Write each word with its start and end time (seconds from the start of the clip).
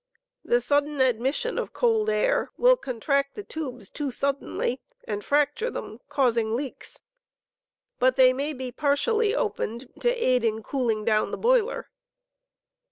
The 0.43 0.61
sudden 0.61 0.99
admission 0.99 1.59
of 1.59 1.73
cold 1.73 2.09
air 2.09 2.49
will 2.57 2.75
contract 2.75 3.35
the 3.35 3.43
tubes 3.43 3.87
too 3.87 4.09
suddenly 4.09 4.81
and 5.03 5.23
fracture 5.23 5.69
them, 5.69 5.99
causing 6.09 6.55
leaks; 6.55 6.99
but 7.99 8.15
they 8.15 8.33
may 8.33 8.53
be 8.53 8.71
partially 8.71 9.35
opened 9.35 9.89
to 9.99 10.09
aid 10.09 10.43
in 10.43 10.63
cooling 10.63 11.05
down 11.05 11.29
the 11.29 11.37
boiler. 11.37 11.89